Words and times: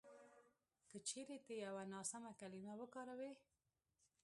که 0.89 0.97
چېرې 1.07 1.37
ته 1.45 1.53
یوه 1.65 1.83
ناسمه 1.93 2.31
کلیمه 2.39 2.73
وکاروې 2.77 3.31